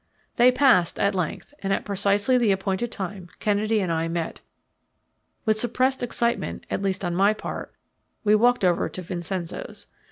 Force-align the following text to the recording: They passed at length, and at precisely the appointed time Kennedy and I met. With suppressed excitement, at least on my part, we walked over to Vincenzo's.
They 0.37 0.51
passed 0.51 0.99
at 0.99 1.13
length, 1.13 1.53
and 1.59 1.71
at 1.71 1.85
precisely 1.85 2.35
the 2.35 2.51
appointed 2.51 2.91
time 2.91 3.29
Kennedy 3.37 3.81
and 3.81 3.91
I 3.91 4.07
met. 4.07 4.41
With 5.45 5.59
suppressed 5.59 6.01
excitement, 6.01 6.65
at 6.71 6.81
least 6.81 7.05
on 7.05 7.13
my 7.13 7.35
part, 7.35 7.71
we 8.23 8.33
walked 8.33 8.65
over 8.65 8.89
to 8.89 9.01
Vincenzo's. 9.03 9.85